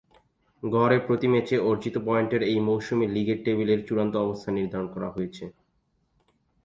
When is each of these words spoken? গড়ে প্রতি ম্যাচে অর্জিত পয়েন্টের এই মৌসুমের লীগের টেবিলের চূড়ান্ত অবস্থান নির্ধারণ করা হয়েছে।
গড়ে 0.63 0.97
প্রতি 1.07 1.27
ম্যাচে 1.33 1.55
অর্জিত 1.69 1.95
পয়েন্টের 2.07 2.41
এই 2.43 2.59
মৌসুমের 2.67 3.09
লীগের 3.15 3.39
টেবিলের 3.45 3.79
চূড়ান্ত 3.87 4.13
অবস্থান 4.25 4.53
নির্ধারণ 4.59 4.87
করা 4.95 5.09
হয়েছে। 5.15 5.43